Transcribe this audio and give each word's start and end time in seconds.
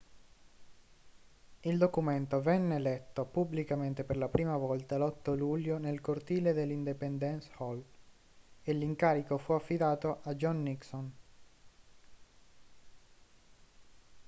il 1.59 1.77
documento 1.77 2.41
venne 2.41 2.79
letto 2.79 3.23
pubblicamente 3.25 4.03
per 4.03 4.17
la 4.17 4.29
prima 4.29 4.57
volta 4.57 4.97
l'8 4.97 5.35
luglio 5.37 5.77
nel 5.77 6.01
cortile 6.01 6.53
dell'independence 6.53 7.51
hall 7.57 7.83
e 8.63 8.73
l'incarico 8.73 9.37
fu 9.37 9.51
affidato 9.51 10.21
a 10.23 10.33
john 10.33 10.63
nixon 10.63 11.11